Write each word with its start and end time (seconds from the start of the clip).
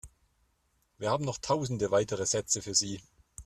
Wir 0.97 1.11
haben 1.11 1.25
noch 1.25 1.37
tausende 1.37 1.91
weitere 1.91 2.25
Sätze 2.25 2.63
für 2.63 2.73
Sie. 2.73 3.03